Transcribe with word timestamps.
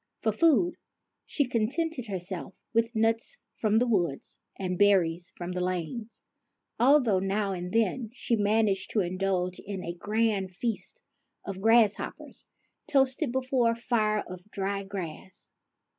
For 0.23 0.31
food 0.31 0.77
she 1.27 1.47
contented 1.47 2.07
herself 2.07 2.55
with 2.73 2.95
nuts 2.95 3.37
from 3.59 3.77
the 3.77 3.85
wood 3.85 4.23
and 4.57 4.75
berries 4.79 5.31
from 5.37 5.51
the 5.51 5.61
lanes, 5.61 6.23
although 6.79 7.19
now 7.19 7.51
and 7.51 7.71
then 7.71 8.09
she 8.11 8.35
managed 8.35 8.89
to 8.93 9.01
indulge 9.01 9.59
in 9.59 9.83
a 9.85 9.93
grand 9.93 10.55
feast 10.55 11.03
of 11.45 11.61
grasshoppers, 11.61 12.49
toasted 12.87 13.31
before 13.31 13.69
a 13.73 13.75
fire 13.75 14.23
of 14.27 14.49
dried 14.49 14.89
grass. 14.89 15.51